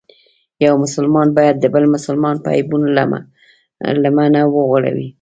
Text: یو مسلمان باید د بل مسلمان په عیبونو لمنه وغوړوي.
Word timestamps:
یو 0.65 0.73
مسلمان 0.83 1.27
باید 1.37 1.55
د 1.59 1.65
بل 1.75 1.83
مسلمان 1.95 2.35
په 2.43 2.49
عیبونو 2.57 2.87
لمنه 4.05 4.41
وغوړوي. 4.53 5.07